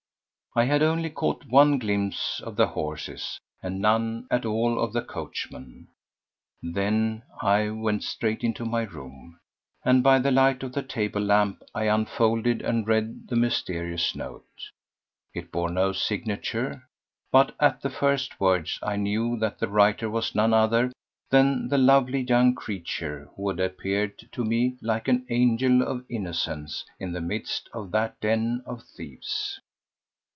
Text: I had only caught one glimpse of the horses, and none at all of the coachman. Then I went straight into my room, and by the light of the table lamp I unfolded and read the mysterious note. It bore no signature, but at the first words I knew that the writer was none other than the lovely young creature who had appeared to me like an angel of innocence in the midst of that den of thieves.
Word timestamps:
I 0.53 0.65
had 0.65 0.83
only 0.83 1.09
caught 1.09 1.45
one 1.45 1.79
glimpse 1.79 2.41
of 2.41 2.57
the 2.57 2.67
horses, 2.67 3.39
and 3.63 3.79
none 3.79 4.27
at 4.29 4.45
all 4.45 4.81
of 4.83 4.91
the 4.91 5.01
coachman. 5.01 5.87
Then 6.61 7.23
I 7.41 7.69
went 7.69 8.03
straight 8.03 8.43
into 8.43 8.65
my 8.65 8.81
room, 8.81 9.39
and 9.85 10.03
by 10.03 10.19
the 10.19 10.29
light 10.29 10.61
of 10.61 10.73
the 10.73 10.83
table 10.83 11.21
lamp 11.21 11.63
I 11.73 11.83
unfolded 11.85 12.61
and 12.63 12.85
read 12.85 13.29
the 13.29 13.37
mysterious 13.37 14.13
note. 14.13 14.43
It 15.33 15.53
bore 15.53 15.69
no 15.69 15.93
signature, 15.93 16.83
but 17.31 17.55
at 17.57 17.81
the 17.81 17.89
first 17.89 18.37
words 18.41 18.77
I 18.83 18.97
knew 18.97 19.39
that 19.39 19.59
the 19.59 19.69
writer 19.69 20.09
was 20.09 20.35
none 20.35 20.53
other 20.53 20.91
than 21.29 21.69
the 21.69 21.77
lovely 21.77 22.23
young 22.23 22.55
creature 22.55 23.29
who 23.37 23.47
had 23.47 23.61
appeared 23.61 24.19
to 24.33 24.43
me 24.43 24.75
like 24.81 25.07
an 25.07 25.25
angel 25.29 25.81
of 25.81 26.05
innocence 26.09 26.85
in 26.99 27.13
the 27.13 27.21
midst 27.21 27.69
of 27.71 27.91
that 27.91 28.19
den 28.19 28.63
of 28.65 28.83
thieves. 28.83 29.57